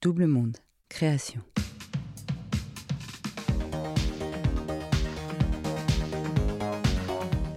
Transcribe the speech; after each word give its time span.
Double 0.00 0.28
Monde, 0.28 0.58
création. 0.88 1.40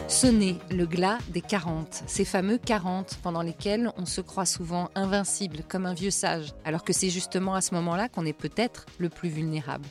Sonner 0.08 0.58
le 0.72 0.88
glas 0.88 1.20
des 1.30 1.42
40, 1.42 2.04
ces 2.08 2.26
fameux 2.26 2.58
40 2.58 3.20
pendant 3.22 3.44
lesquels 3.44 3.92
on 3.96 4.08
se 4.08 4.22
croit 4.22 4.48
souvent 4.48 4.90
invincible 4.96 5.60
comme 5.70 5.86
un 5.86 5.94
vieux 5.94 6.10
sage, 6.10 6.56
alors 6.66 6.84
que 6.84 6.94
c'est 6.94 7.12
justement 7.12 7.54
à 7.54 7.62
ce 7.62 7.76
moment-là 7.76 8.10
qu'on 8.10 8.26
est 8.26 8.34
peut-être 8.34 8.88
le 8.98 9.10
plus 9.10 9.30
vulnérable. 9.30 9.86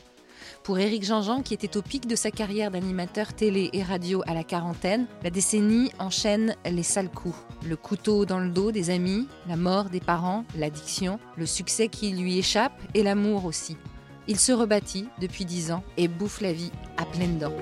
Pour 0.63 0.77
Éric 0.77 1.03
Jean-Jean, 1.03 1.41
qui 1.41 1.53
était 1.53 1.75
au 1.77 1.81
pic 1.81 2.07
de 2.07 2.15
sa 2.15 2.31
carrière 2.31 2.71
d'animateur 2.71 3.33
télé 3.33 3.69
et 3.73 3.83
radio 3.83 4.21
à 4.27 4.33
la 4.33 4.43
quarantaine, 4.43 5.07
la 5.23 5.29
décennie 5.29 5.91
enchaîne 5.99 6.55
les 6.65 6.83
sales 6.83 7.09
coups. 7.09 7.35
Le 7.65 7.75
couteau 7.75 8.25
dans 8.25 8.39
le 8.39 8.49
dos 8.49 8.71
des 8.71 8.89
amis, 8.89 9.27
la 9.47 9.55
mort 9.55 9.85
des 9.85 9.99
parents, 9.99 10.45
l'addiction, 10.55 11.19
le 11.37 11.45
succès 11.45 11.87
qui 11.87 12.11
lui 12.11 12.37
échappe 12.37 12.79
et 12.93 13.03
l'amour 13.03 13.45
aussi. 13.45 13.77
Il 14.27 14.39
se 14.39 14.51
rebâtit 14.51 15.07
depuis 15.19 15.45
dix 15.45 15.71
ans 15.71 15.83
et 15.97 16.07
bouffe 16.07 16.41
la 16.41 16.53
vie 16.53 16.71
à 16.97 17.05
pleines 17.05 17.39
dents. 17.39 17.53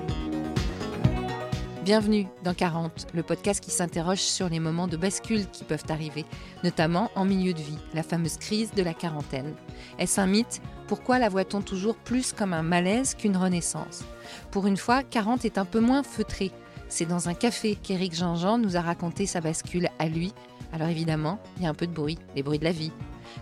Bienvenue 1.82 2.26
dans 2.44 2.52
40, 2.52 3.06
le 3.14 3.22
podcast 3.22 3.64
qui 3.64 3.70
s'interroge 3.70 4.20
sur 4.20 4.50
les 4.50 4.60
moments 4.60 4.86
de 4.86 4.98
bascule 4.98 5.46
qui 5.50 5.64
peuvent 5.64 5.86
arriver, 5.88 6.26
notamment 6.62 7.10
en 7.14 7.24
milieu 7.24 7.54
de 7.54 7.58
vie, 7.58 7.78
la 7.94 8.02
fameuse 8.02 8.36
crise 8.36 8.72
de 8.72 8.82
la 8.82 8.92
quarantaine. 8.92 9.54
Est-ce 9.98 10.20
un 10.20 10.26
mythe 10.26 10.60
Pourquoi 10.90 11.20
la 11.20 11.28
voit-on 11.28 11.60
toujours 11.60 11.94
plus 11.94 12.32
comme 12.32 12.52
un 12.52 12.64
malaise 12.64 13.14
qu'une 13.14 13.36
renaissance? 13.36 14.02
Pour 14.50 14.66
une 14.66 14.76
fois, 14.76 15.04
40 15.04 15.44
est 15.44 15.56
un 15.56 15.64
peu 15.64 15.78
moins 15.78 16.02
feutré. 16.02 16.50
C'est 16.88 17.06
dans 17.06 17.28
un 17.28 17.34
café 17.34 17.76
qu'Éric 17.76 18.12
Jean-Jean 18.12 18.58
nous 18.58 18.76
a 18.76 18.80
raconté 18.80 19.26
sa 19.26 19.40
bascule 19.40 19.88
à 20.00 20.08
lui. 20.08 20.34
Alors 20.72 20.88
évidemment, 20.88 21.38
il 21.56 21.62
y 21.62 21.66
a 21.66 21.68
un 21.68 21.74
peu 21.74 21.86
de 21.86 21.92
bruit, 21.92 22.18
les 22.34 22.42
bruits 22.42 22.58
de 22.58 22.64
la 22.64 22.72
vie 22.72 22.90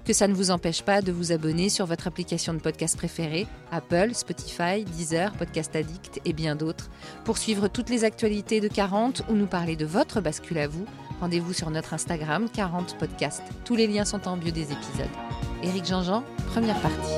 que 0.04 0.12
ça 0.12 0.28
ne 0.28 0.34
vous 0.34 0.50
empêche 0.50 0.82
pas 0.82 1.00
de 1.00 1.10
vous 1.10 1.32
abonner 1.32 1.70
sur 1.70 1.86
votre 1.86 2.06
application 2.06 2.52
de 2.52 2.58
podcast 2.58 2.94
préférée, 2.98 3.46
Apple, 3.72 4.10
Spotify, 4.12 4.84
Deezer, 4.84 5.32
Podcast 5.32 5.74
Addict 5.74 6.20
et 6.26 6.34
bien 6.34 6.56
d'autres. 6.56 6.90
Pour 7.24 7.38
suivre 7.38 7.68
toutes 7.68 7.88
les 7.88 8.04
actualités 8.04 8.60
de 8.60 8.68
40 8.68 9.22
ou 9.30 9.32
nous 9.32 9.46
parler 9.46 9.76
de 9.76 9.86
votre 9.86 10.20
bascule 10.20 10.58
à 10.58 10.68
vous, 10.68 10.84
rendez-vous 11.22 11.54
sur 11.54 11.70
notre 11.70 11.94
Instagram 11.94 12.50
40 12.50 12.98
Podcast. 12.98 13.42
Tous 13.64 13.76
les 13.76 13.86
liens 13.86 14.04
sont 14.04 14.28
en 14.28 14.36
bio 14.36 14.50
des 14.50 14.72
épisodes. 14.72 15.27
Éric 15.62 15.86
Jean-Jean, 15.86 16.22
première 16.46 16.80
partie. 16.80 17.14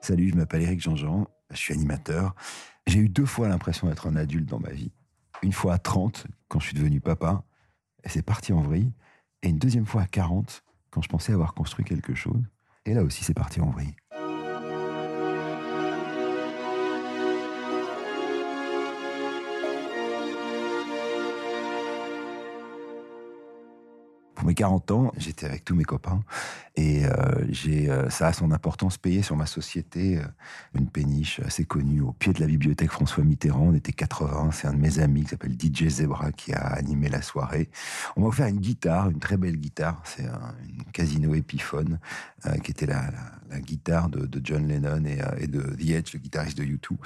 Salut, 0.00 0.30
je 0.30 0.34
m'appelle 0.34 0.62
Éric 0.62 0.80
Jean-Jean, 0.80 1.28
je 1.50 1.56
suis 1.56 1.72
animateur. 1.72 2.34
J'ai 2.88 2.98
eu 2.98 3.08
deux 3.08 3.26
fois 3.26 3.46
l'impression 3.48 3.86
d'être 3.86 4.08
un 4.08 4.16
adulte 4.16 4.46
dans 4.46 4.58
ma 4.58 4.70
vie. 4.70 4.90
Une 5.42 5.52
fois 5.52 5.74
à 5.74 5.78
30, 5.78 6.26
quand 6.48 6.58
je 6.58 6.66
suis 6.66 6.76
devenu 6.76 7.00
papa, 7.00 7.44
et 8.02 8.08
c'est 8.08 8.22
parti 8.22 8.52
en 8.52 8.60
vrille. 8.60 8.92
Et 9.42 9.48
une 9.50 9.58
deuxième 9.58 9.86
fois 9.86 10.02
à 10.02 10.06
40, 10.06 10.64
quand 10.90 11.00
je 11.00 11.08
pensais 11.08 11.32
avoir 11.32 11.54
construit 11.54 11.84
quelque 11.84 12.14
chose. 12.14 12.42
Et 12.86 12.94
là 12.94 13.04
aussi, 13.04 13.22
c'est 13.22 13.34
parti 13.34 13.60
en 13.60 13.70
vrille. 13.70 13.94
Mes 24.46 24.54
40 24.54 24.90
ans, 24.92 25.12
j'étais 25.16 25.44
avec 25.44 25.64
tous 25.64 25.74
mes 25.74 25.82
copains 25.82 26.22
et 26.76 27.04
euh, 27.04 27.10
j'ai, 27.48 27.90
euh, 27.90 28.08
ça 28.10 28.28
a 28.28 28.32
son 28.32 28.52
importance 28.52 28.96
payée 28.96 29.22
sur 29.22 29.34
ma 29.34 29.46
société. 29.46 30.18
Euh, 30.18 30.22
une 30.74 30.86
péniche 30.88 31.40
assez 31.40 31.64
connue 31.64 32.00
au 32.00 32.12
pied 32.12 32.32
de 32.32 32.38
la 32.38 32.46
bibliothèque 32.46 32.92
François 32.92 33.24
Mitterrand. 33.24 33.66
On 33.70 33.74
était 33.74 33.90
80. 33.90 34.50
C'est 34.52 34.68
un 34.68 34.74
de 34.74 34.78
mes 34.78 35.00
amis 35.00 35.24
qui 35.24 35.30
s'appelle 35.30 35.56
DJ 35.58 35.88
Zebra 35.88 36.30
qui 36.30 36.52
a 36.52 36.60
animé 36.60 37.08
la 37.08 37.22
soirée. 37.22 37.68
On 38.14 38.20
m'a 38.20 38.28
offert 38.28 38.46
une 38.46 38.60
guitare, 38.60 39.10
une 39.10 39.18
très 39.18 39.36
belle 39.36 39.56
guitare. 39.56 40.00
C'est 40.04 40.26
un, 40.26 40.54
Casino 40.92 41.34
Epiphone 41.34 41.98
qui 42.62 42.70
était 42.70 42.86
la, 42.86 43.10
guitare 43.58 44.08
de, 44.08 44.40
John 44.44 44.68
Lennon 44.68 45.04
et, 45.38 45.48
de 45.48 45.60
The 45.60 45.90
Edge, 45.90 46.14
le 46.14 46.20
guitariste 46.20 46.56
de 46.56 46.62
U2. 46.62 46.96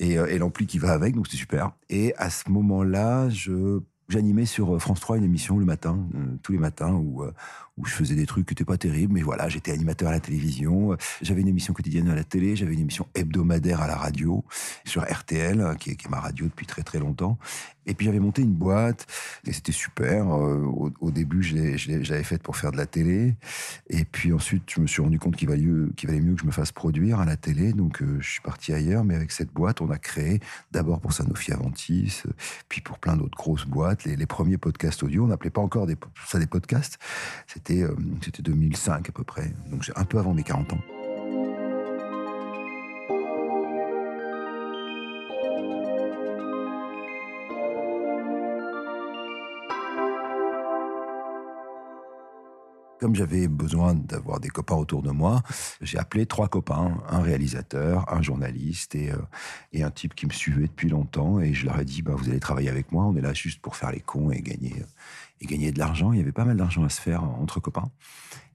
Et, 0.00 0.14
et 0.14 0.38
l'ampli 0.38 0.66
qui 0.66 0.78
va 0.78 0.92
avec, 0.92 1.14
donc 1.14 1.28
c'était 1.28 1.38
super. 1.38 1.70
Et 1.88 2.12
à 2.16 2.30
ce 2.30 2.50
moment-là, 2.50 3.28
je 3.28 3.80
J'animais 4.08 4.46
sur 4.46 4.80
France 4.80 5.00
3 5.00 5.18
une 5.18 5.24
émission 5.24 5.58
le 5.58 5.66
matin, 5.66 6.08
euh, 6.14 6.38
tous 6.42 6.52
les 6.52 6.58
matins, 6.58 6.92
où, 6.92 7.22
euh, 7.22 7.34
où 7.76 7.84
je 7.84 7.92
faisais 7.92 8.14
des 8.14 8.24
trucs 8.24 8.46
qui 8.46 8.52
n'étaient 8.52 8.64
pas 8.64 8.78
terribles, 8.78 9.12
mais 9.12 9.20
voilà, 9.20 9.50
j'étais 9.50 9.70
animateur 9.70 10.08
à 10.08 10.12
la 10.12 10.20
télévision, 10.20 10.96
j'avais 11.20 11.42
une 11.42 11.48
émission 11.48 11.74
quotidienne 11.74 12.08
à 12.08 12.14
la 12.14 12.24
télé, 12.24 12.56
j'avais 12.56 12.72
une 12.72 12.80
émission 12.80 13.06
hebdomadaire 13.14 13.82
à 13.82 13.86
la 13.86 13.96
radio, 13.96 14.44
sur 14.86 15.02
RTL, 15.02 15.76
qui 15.78 15.90
est 15.90 16.08
ma 16.08 16.20
radio 16.20 16.46
depuis 16.46 16.64
très 16.64 16.82
très 16.82 16.98
longtemps, 16.98 17.38
et 17.88 17.94
puis 17.94 18.06
j'avais 18.06 18.20
monté 18.20 18.42
une 18.42 18.52
boîte, 18.52 19.06
et 19.46 19.52
c'était 19.52 19.72
super. 19.72 20.28
Euh, 20.32 20.62
au, 21.00 21.10
début, 21.10 21.42
je 21.42 22.10
l'avais 22.10 22.22
faite 22.22 22.42
pour 22.42 22.56
faire 22.56 22.70
de 22.70 22.76
la 22.76 22.86
télé, 22.86 23.34
et 23.88 24.04
puis 24.04 24.32
ensuite, 24.32 24.62
je 24.70 24.80
me 24.80 24.86
suis 24.86 25.02
rendu 25.02 25.18
compte 25.18 25.36
qu'il 25.36 25.48
valait, 25.48 25.62
mieux 25.62 26.34
que 26.34 26.40
je 26.40 26.46
me 26.46 26.52
fasse 26.52 26.70
produire 26.70 27.18
à 27.18 27.24
la 27.24 27.36
télé, 27.36 27.72
donc 27.72 28.02
euh, 28.02 28.18
je 28.20 28.30
suis 28.30 28.40
parti 28.42 28.72
ailleurs, 28.72 29.04
mais 29.04 29.14
avec 29.14 29.32
cette 29.32 29.52
boîte, 29.52 29.80
on 29.80 29.90
a 29.90 29.98
créé, 29.98 30.40
d'abord 30.70 31.00
pour 31.00 31.12
Sanofi 31.12 31.52
Aventis, 31.52 32.22
puis 32.68 32.82
pour 32.82 32.98
plein 32.98 33.16
d'autres 33.16 33.36
grosses 33.36 33.66
boîtes, 33.66 34.04
les, 34.04 34.26
premiers 34.26 34.58
podcasts 34.58 35.02
audio, 35.02 35.24
on 35.24 35.28
n'appelait 35.28 35.50
pas 35.50 35.62
encore 35.62 35.86
ça 36.26 36.38
des 36.38 36.46
podcasts, 36.46 36.98
c'était 37.46 37.82
euh, 37.82 37.96
2005 38.38 39.08
à 39.08 39.12
peu 39.12 39.24
près, 39.24 39.50
donc 39.70 39.90
un 39.96 40.04
peu 40.04 40.18
avant 40.18 40.34
mes 40.34 40.42
40 40.42 40.74
ans. 40.74 40.97
Comme 53.08 53.16
j'avais 53.16 53.48
besoin 53.48 53.94
d'avoir 53.94 54.38
des 54.38 54.50
copains 54.50 54.74
autour 54.74 55.00
de 55.00 55.10
moi, 55.10 55.40
j'ai 55.80 55.96
appelé 55.96 56.26
trois 56.26 56.48
copains, 56.48 57.00
un 57.08 57.22
réalisateur, 57.22 58.04
un 58.12 58.20
journaliste 58.20 58.94
et, 58.94 59.10
euh, 59.10 59.16
et, 59.72 59.82
un 59.82 59.90
type 59.90 60.14
qui 60.14 60.26
me 60.26 60.30
suivait 60.30 60.66
depuis 60.66 60.90
longtemps. 60.90 61.40
Et 61.40 61.54
je 61.54 61.64
leur 61.64 61.80
ai 61.80 61.86
dit, 61.86 62.02
bah, 62.02 62.12
vous 62.14 62.28
allez 62.28 62.38
travailler 62.38 62.68
avec 62.68 62.92
moi, 62.92 63.06
on 63.06 63.16
est 63.16 63.22
là 63.22 63.32
juste 63.32 63.62
pour 63.62 63.76
faire 63.76 63.92
les 63.92 64.00
cons 64.00 64.30
et 64.30 64.42
gagner, 64.42 64.74
et 65.40 65.46
gagner 65.46 65.72
de 65.72 65.78
l'argent. 65.78 66.12
Il 66.12 66.18
y 66.18 66.20
avait 66.20 66.32
pas 66.32 66.44
mal 66.44 66.58
d'argent 66.58 66.84
à 66.84 66.90
se 66.90 67.00
faire 67.00 67.24
entre 67.24 67.60
copains. 67.60 67.90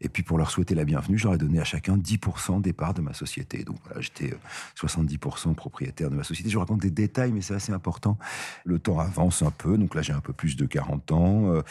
Et 0.02 0.10
puis 0.10 0.22
pour 0.22 0.38
leur 0.38 0.52
souhaiter 0.52 0.76
la 0.76 0.84
bienvenue, 0.84 1.18
je 1.18 1.24
leur 1.24 1.34
ai 1.34 1.38
donné 1.38 1.60
à 1.60 1.64
chacun 1.64 1.98
10% 1.98 2.62
des 2.62 2.74
parts 2.74 2.94
de 2.94 3.02
ma 3.02 3.14
société. 3.14 3.64
Donc 3.64 3.78
voilà, 3.86 4.02
j'étais 4.02 4.36
70% 4.78 5.56
propriétaire 5.56 6.10
de 6.10 6.16
ma 6.16 6.24
société. 6.24 6.50
Je 6.50 6.58
raconte 6.58 6.82
des 6.82 6.92
détails, 6.92 7.32
mais 7.32 7.42
c'est 7.42 7.56
assez 7.56 7.72
important. 7.72 8.18
Le 8.66 8.80
temps 8.80 9.00
avance 9.00 9.42
un 9.42 9.52
peu, 9.52 9.78
donc 9.78 9.96
là 9.96 10.02
j'ai 10.02 10.12
un 10.12 10.20
peu 10.20 10.34
plus 10.34 10.58
de 10.58 10.66
40 10.66 11.12
ans. 11.14 11.64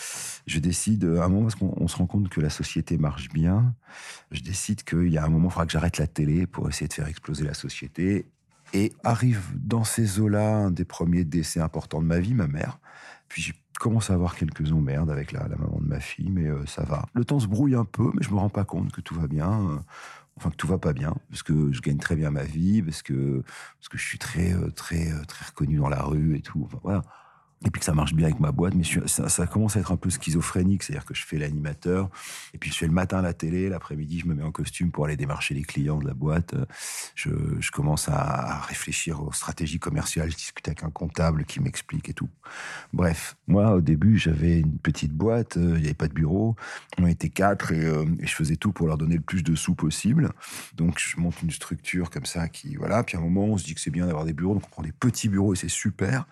Je 0.46 0.58
décide, 0.60 1.04
à 1.04 1.24
un 1.24 1.28
moment, 1.28 1.42
parce 1.42 1.56
qu'on 1.56 1.86
se 1.88 1.96
rend 1.96 2.06
compte 2.06 2.30
que 2.30 2.40
la 2.40 2.48
société 2.48 2.71
marche 2.98 3.28
bien, 3.30 3.74
je 4.30 4.42
décide 4.42 4.82
qu'il 4.84 5.08
y 5.08 5.18
a 5.18 5.24
un 5.24 5.28
moment, 5.28 5.48
il 5.48 5.52
faudra 5.52 5.66
que 5.66 5.72
j'arrête 5.72 5.98
la 5.98 6.06
télé 6.06 6.46
pour 6.46 6.68
essayer 6.68 6.88
de 6.88 6.92
faire 6.92 7.08
exploser 7.08 7.44
la 7.44 7.54
société. 7.54 8.26
Et 8.74 8.92
arrive 9.04 9.42
dans 9.54 9.84
ces 9.84 10.18
eaux-là 10.18 10.56
un 10.56 10.70
des 10.70 10.86
premiers 10.86 11.24
décès 11.24 11.60
importants 11.60 12.00
de 12.00 12.06
ma 12.06 12.20
vie, 12.20 12.32
ma 12.32 12.46
mère. 12.46 12.78
Puis 13.28 13.42
j'ai 13.42 13.52
commence 13.82 14.10
à 14.10 14.14
avoir 14.14 14.36
quelques 14.36 14.70
emmerdes 14.70 15.10
avec 15.10 15.32
la, 15.32 15.48
la, 15.48 15.56
maman 15.56 15.80
de 15.80 15.88
ma 15.88 15.98
fille, 15.98 16.30
mais 16.30 16.46
euh, 16.46 16.64
ça 16.66 16.84
va. 16.84 17.06
Le 17.14 17.24
temps 17.24 17.40
se 17.40 17.48
brouille 17.48 17.74
un 17.74 17.84
peu, 17.84 18.12
mais 18.14 18.22
je 18.22 18.30
me 18.30 18.36
rends 18.36 18.48
pas 18.48 18.64
compte 18.64 18.92
que 18.92 19.00
tout 19.00 19.16
va 19.16 19.26
bien. 19.26 19.50
Euh, 19.50 19.78
enfin, 20.36 20.50
que 20.50 20.56
tout 20.56 20.68
va 20.68 20.78
pas 20.78 20.92
bien, 20.92 21.16
parce 21.30 21.42
que 21.42 21.72
je 21.72 21.80
gagne 21.80 21.98
très 21.98 22.14
bien 22.14 22.30
ma 22.30 22.44
vie, 22.44 22.80
parce 22.80 23.02
que, 23.02 23.42
parce 23.78 23.88
que 23.88 23.98
je 23.98 24.04
suis 24.04 24.18
très, 24.18 24.52
euh, 24.52 24.70
très, 24.70 25.10
très 25.26 25.46
reconnu 25.46 25.78
dans 25.78 25.88
la 25.88 26.02
rue 26.02 26.36
et 26.36 26.42
tout. 26.42 26.68
Voilà 26.84 27.02
et 27.64 27.70
puis 27.70 27.80
que 27.80 27.84
ça 27.84 27.94
marche 27.94 28.14
bien 28.14 28.26
avec 28.26 28.40
ma 28.40 28.52
boîte, 28.52 28.74
mais 28.74 28.84
ça, 29.06 29.46
commence 29.46 29.76
à 29.76 29.80
être 29.80 29.92
un 29.92 29.96
peu 29.96 30.10
schizophrénique, 30.10 30.82
c'est-à-dire 30.82 31.04
que 31.04 31.14
je 31.14 31.24
fais 31.24 31.38
l'animateur, 31.38 32.10
et 32.54 32.58
puis 32.58 32.70
je 32.70 32.76
fais 32.76 32.86
le 32.86 32.92
matin 32.92 33.22
la 33.22 33.32
télé, 33.32 33.68
l'après-midi 33.68 34.20
je 34.20 34.26
me 34.26 34.34
mets 34.34 34.42
en 34.42 34.50
costume 34.50 34.90
pour 34.90 35.04
aller 35.04 35.16
démarcher 35.16 35.54
les 35.54 35.62
clients 35.62 35.98
de 35.98 36.06
la 36.06 36.14
boîte, 36.14 36.54
je, 37.14 37.30
commence 37.70 38.08
à, 38.08 38.60
réfléchir 38.62 39.22
aux 39.22 39.32
stratégies 39.32 39.78
commerciales, 39.78 40.30
je 40.30 40.36
discute 40.36 40.66
avec 40.68 40.82
un 40.82 40.90
comptable 40.90 41.44
qui 41.44 41.60
m'explique 41.60 42.08
et 42.08 42.14
tout. 42.14 42.28
Bref, 42.92 43.36
moi 43.46 43.72
au 43.74 43.80
début 43.80 44.18
j'avais 44.18 44.60
une 44.60 44.78
petite 44.78 45.12
boîte, 45.12 45.56
il 45.56 45.74
n'y 45.74 45.84
avait 45.84 45.94
pas 45.94 46.08
de 46.08 46.12
bureau, 46.12 46.56
on 46.98 47.06
était 47.06 47.28
quatre 47.28 47.72
et, 47.72 47.84
euh, 47.84 48.04
et, 48.20 48.26
je 48.26 48.34
faisais 48.34 48.56
tout 48.56 48.72
pour 48.72 48.86
leur 48.86 48.98
donner 48.98 49.16
le 49.16 49.22
plus 49.22 49.42
de 49.42 49.54
sous 49.54 49.74
possible, 49.74 50.30
donc 50.74 50.98
je 50.98 51.18
monte 51.18 51.40
une 51.42 51.50
structure 51.50 52.10
comme 52.10 52.26
ça 52.26 52.48
qui, 52.48 52.76
voilà, 52.76 53.02
puis 53.04 53.16
à 53.16 53.20
un 53.20 53.22
moment 53.22 53.44
on 53.44 53.56
se 53.56 53.64
dit 53.64 53.74
que 53.74 53.80
c'est 53.80 53.90
bien 53.90 54.06
d'avoir 54.06 54.24
des 54.24 54.32
bureaux, 54.32 54.54
donc 54.54 54.64
on 54.66 54.70
prend 54.70 54.82
des 54.82 54.92
petits 54.92 55.28
bureaux 55.28 55.54
et 55.54 55.56
c'est 55.56 55.68
super, 55.68 56.26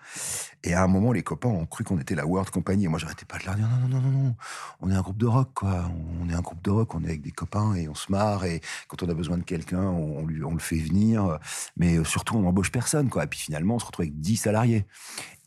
et 0.63 0.73
à 0.73 0.83
un 0.83 0.87
moment 0.87 1.11
les 1.11 1.20
les 1.21 1.23
copains 1.23 1.49
ont 1.49 1.67
cru 1.67 1.83
qu'on 1.83 1.99
était 1.99 2.15
la 2.15 2.25
World 2.25 2.49
Company. 2.49 2.85
Et 2.85 2.87
moi, 2.87 2.97
j'arrêtais 2.97 3.25
pas 3.25 3.37
de 3.37 3.45
leur 3.45 3.55
dire 3.55 3.67
non, 3.67 3.87
non, 3.87 4.01
non, 4.01 4.09
non, 4.09 4.23
non. 4.23 4.35
On 4.79 4.89
est 4.89 4.95
un 4.95 5.01
groupe 5.01 5.17
de 5.17 5.27
rock, 5.27 5.49
quoi. 5.53 5.91
On 6.19 6.27
est 6.29 6.33
un 6.33 6.41
groupe 6.41 6.63
de 6.63 6.71
rock. 6.71 6.95
On 6.95 7.03
est 7.03 7.09
avec 7.09 7.21
des 7.21 7.31
copains 7.31 7.75
et 7.75 7.87
on 7.87 7.93
se 7.93 8.11
marre. 8.11 8.45
Et 8.45 8.59
quand 8.87 9.03
on 9.03 9.09
a 9.09 9.13
besoin 9.13 9.37
de 9.37 9.43
quelqu'un, 9.43 9.83
on, 9.83 10.25
on 10.25 10.53
le 10.53 10.59
fait 10.59 10.77
venir. 10.77 11.37
Mais 11.77 12.03
surtout, 12.03 12.35
on 12.37 12.41
n'embauche 12.41 12.71
personne, 12.71 13.09
quoi. 13.09 13.25
Et 13.25 13.27
puis 13.27 13.39
finalement, 13.39 13.75
on 13.75 13.79
se 13.79 13.85
retrouve 13.85 14.05
avec 14.05 14.19
10 14.19 14.35
salariés. 14.37 14.85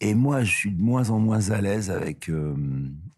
Et 0.00 0.14
moi, 0.14 0.44
je 0.44 0.52
suis 0.52 0.70
de 0.70 0.80
moins 0.80 1.10
en 1.10 1.18
moins 1.18 1.50
à 1.50 1.60
l'aise 1.60 1.90
avec, 1.90 2.28
euh, 2.28 2.54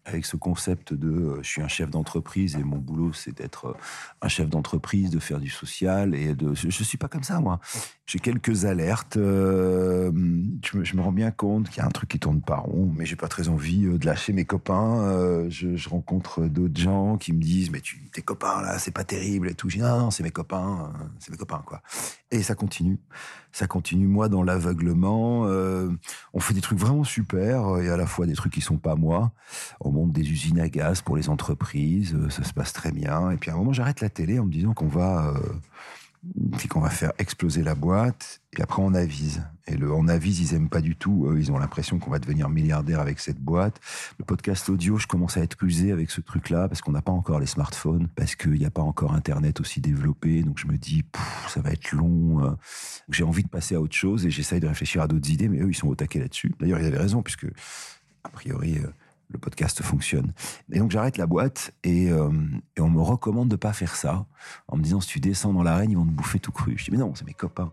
avec 0.05 0.25
ce 0.25 0.37
concept 0.37 0.93
de 0.93 1.09
euh, 1.09 1.39
je 1.41 1.49
suis 1.49 1.61
un 1.61 1.67
chef 1.67 1.89
d'entreprise 1.89 2.55
et 2.55 2.63
mon 2.63 2.77
boulot, 2.77 3.13
c'est 3.13 3.35
d'être 3.35 3.67
euh, 3.67 3.73
un 4.21 4.27
chef 4.27 4.47
d'entreprise, 4.47 5.09
de 5.09 5.19
faire 5.19 5.39
du 5.39 5.49
social. 5.49 6.13
Et 6.13 6.35
de, 6.35 6.53
je 6.53 6.67
ne 6.67 6.71
suis 6.71 6.97
pas 6.97 7.07
comme 7.07 7.23
ça, 7.23 7.39
moi. 7.39 7.59
J'ai 8.05 8.19
quelques 8.19 8.65
alertes. 8.65 9.17
Euh, 9.17 10.11
je, 10.63 10.77
me, 10.77 10.83
je, 10.85 10.95
me, 10.95 11.01
rends 11.01 11.11
bien 11.11 11.31
compte 11.31 11.69
qu'il 11.69 11.79
y 11.79 11.81
a 11.81 11.85
un 11.85 11.91
truc 11.91 12.09
qui 12.09 12.19
tourne 12.19 12.41
mais 12.95 13.05
j'ai 13.05 13.15
pas 13.15 13.27
très 13.27 13.49
envie 13.49 13.85
euh, 13.85 13.97
de 13.97 14.05
lâcher 14.05 14.33
mes 14.33 14.45
copains. 14.45 15.01
Euh, 15.01 15.47
je, 15.49 15.89
rencontre 15.89 16.45
d'autres 16.45 16.79
gens 16.79 17.17
qui 17.17 17.33
me 17.33 17.41
disent 17.41 17.71
mais 17.71 17.81
tes 18.13 18.21
copains 18.21 18.61
là, 18.61 18.77
c'est 18.79 18.91
pas 18.91 19.03
terrible 19.03 19.49
et 19.49 19.53
tout. 19.53 19.69
Je 19.69 19.77
dis 19.77 19.81
non, 19.81 19.99
non 19.99 20.11
c'est 20.11 20.23
mes 20.23 20.31
copains, 20.31 20.91
euh, 20.93 21.03
c'est 21.19 21.31
mes 21.31 21.37
copains 21.37 21.63
quoi. 21.65 21.81
Et 22.31 22.43
ça 22.43 22.55
continue, 22.55 22.99
ça 23.51 23.67
continue. 23.67 24.07
Moi 24.07 24.29
dans 24.29 24.43
l'aveuglement, 24.43 25.43
on 26.33 26.39
fait 26.39 26.53
des 26.53 26.61
trucs 26.61 26.79
vraiment 26.79 27.05
super 27.05 27.77
et 27.77 27.89
à 27.89 27.97
la 27.97 28.05
fois 28.05 28.25
des 28.25 28.33
trucs 28.33 28.53
qui 28.53 28.61
sont 28.61 28.77
pas 28.77 28.95
moi. 28.95 29.31
On 29.79 29.91
monte 29.91 30.11
des 30.11 30.29
usines 30.29 30.59
à 30.59 30.67
gaz 30.67 31.01
pour 31.01 31.15
les 31.15 31.29
entreprises, 31.29 32.17
ça 32.29 32.43
se 32.43 32.53
passe 32.53 32.73
très 32.73 32.91
bien. 32.91 33.31
Et 33.31 33.37
puis 33.37 33.49
à 33.49 33.53
un 33.53 33.57
moment 33.57 33.71
j'arrête 33.71 34.01
la 34.01 34.09
télé 34.09 34.39
en 34.39 34.45
me 34.45 34.51
disant 34.51 34.73
qu'on 34.73 34.87
va 34.87 35.33
c'est 36.57 36.67
qu'on 36.67 36.79
va 36.79 36.89
faire 36.89 37.11
exploser 37.19 37.63
la 37.63 37.75
boîte 37.75 38.41
et 38.57 38.61
après 38.61 38.81
on 38.81 38.93
avise. 38.93 39.43
Et 39.67 39.75
le 39.75 39.91
on 39.91 40.07
avise, 40.07 40.39
ils 40.39 40.55
aiment 40.55 40.69
pas 40.69 40.81
du 40.81 40.95
tout. 40.95 41.33
ils 41.37 41.51
ont 41.51 41.57
l'impression 41.57 41.99
qu'on 41.99 42.11
va 42.11 42.19
devenir 42.19 42.49
milliardaire 42.49 42.99
avec 42.99 43.19
cette 43.19 43.39
boîte. 43.39 43.79
Le 44.17 44.25
podcast 44.25 44.69
audio, 44.69 44.97
je 44.97 45.07
commence 45.07 45.37
à 45.37 45.41
être 45.41 45.61
usé 45.63 45.91
avec 45.91 46.09
ce 46.09 46.21
truc-là 46.21 46.67
parce 46.67 46.81
qu'on 46.81 46.91
n'a 46.91 47.01
pas 47.01 47.11
encore 47.11 47.39
les 47.39 47.45
smartphones, 47.45 48.07
parce 48.15 48.35
qu'il 48.35 48.53
n'y 48.53 48.65
a 48.65 48.71
pas 48.71 48.81
encore 48.81 49.13
Internet 49.13 49.59
aussi 49.59 49.81
développé. 49.81 50.43
Donc 50.43 50.57
je 50.57 50.67
me 50.67 50.77
dis, 50.77 51.03
ça 51.47 51.61
va 51.61 51.71
être 51.71 51.91
long. 51.91 52.43
Euh. 52.43 52.51
J'ai 53.09 53.23
envie 53.23 53.43
de 53.43 53.49
passer 53.49 53.75
à 53.75 53.81
autre 53.81 53.95
chose 53.95 54.25
et 54.25 54.31
j'essaye 54.31 54.59
de 54.59 54.67
réfléchir 54.67 55.01
à 55.01 55.07
d'autres 55.07 55.29
idées, 55.29 55.49
mais 55.49 55.59
eux, 55.59 55.69
ils 55.69 55.75
sont 55.75 55.87
au 55.87 55.95
taquet 55.95 56.19
là-dessus. 56.19 56.53
D'ailleurs, 56.59 56.79
ils 56.79 56.85
avaient 56.85 56.97
raison 56.97 57.21
puisque, 57.21 57.47
a 58.23 58.29
priori, 58.29 58.79
euh, 58.79 58.87
le 59.29 59.39
podcast 59.39 59.81
fonctionne. 59.81 60.33
Et 60.71 60.79
donc 60.79 60.91
j'arrête 60.91 61.17
la 61.17 61.27
boîte 61.27 61.73
et, 61.83 62.09
euh, 62.09 62.29
on 62.79 62.89
me 62.89 63.01
recommande 63.01 63.49
de 63.49 63.55
pas 63.55 63.73
faire 63.73 63.95
ça 63.95 64.25
en 64.67 64.77
me 64.77 64.83
disant 64.83 65.01
si 65.01 65.09
tu 65.09 65.19
descends 65.19 65.53
dans 65.53 65.63
l'arène, 65.63 65.91
ils 65.91 65.97
vont 65.97 66.05
te 66.05 66.11
bouffer 66.11 66.39
tout 66.39 66.51
cru. 66.51 66.75
Je 66.77 66.85
dis 66.85 66.91
mais 66.91 66.97
non, 66.97 67.13
c'est 67.15 67.25
mes 67.25 67.33
copains. 67.33 67.71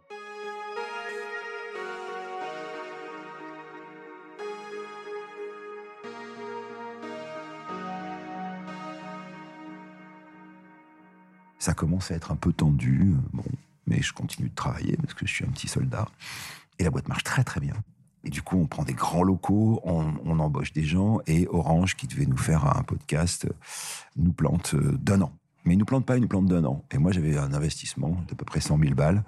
Ça 11.59 11.73
commence 11.73 12.11
à 12.11 12.15
être 12.15 12.31
un 12.31 12.37
peu 12.37 12.53
tendu, 12.53 13.15
bon, 13.33 13.43
mais 13.87 14.03
je 14.03 14.13
continue 14.13 14.51
de 14.51 14.55
travailler 14.55 14.99
parce 14.99 15.15
que 15.15 15.27
je 15.27 15.33
suis 15.33 15.47
un 15.47 15.49
petit 15.49 15.69
soldat. 15.69 16.07
Et 16.79 16.85
la 16.85 16.91
boîte 16.91 17.09
marche 17.09 17.25
très 17.25 17.43
très 17.43 17.61
bien. 17.61 17.75
Et 18.25 18.31
du 18.31 18.43
coup, 18.43 18.59
on 18.59 18.67
prend 18.67 18.85
des 18.85 18.95
grands 18.95 19.23
locaux, 19.23 19.81
on, 19.85 20.39
embauche 20.39 20.73
des 20.73 20.85
gens, 20.85 21.21
et 21.27 21.47
Orange, 21.51 21.95
qui 21.95 22.07
devait 22.07 22.27
nous 22.27 22.37
faire 22.37 22.67
un 22.67 22.83
podcast, 22.83 23.47
nous 24.17 24.33
plante 24.33 24.75
euh, 24.75 24.99
d'un 25.01 25.21
an. 25.23 25.33
Mais 25.65 25.75
il 25.75 25.79
nous 25.79 25.85
plante 25.85 26.05
pas, 26.05 26.17
il 26.17 26.21
nous 26.21 26.29
plante 26.29 26.47
d'un 26.47 26.65
an. 26.65 26.85
Et 26.91 26.99
moi, 26.99 27.13
j'avais 27.13 27.37
un 27.39 27.53
investissement 27.55 28.19
d'à 28.29 28.35
peu 28.35 28.45
près 28.45 28.61
100 28.61 28.79
000 28.79 28.95
balles 28.95 29.25